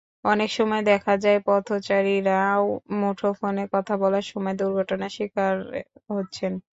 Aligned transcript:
অনেক 0.25 0.49
সময় 0.53 0.83
দেখা 0.87 1.13
যায়, 1.17 1.39
পথচারীরাও 1.47 2.63
মুঠোফোনে 2.99 3.63
কথা 3.73 3.93
বলার 4.01 4.25
সময় 4.31 4.55
দুর্ঘটনার 4.61 5.11
শিকার 5.17 5.55
হচ্ছেন। 6.09 6.53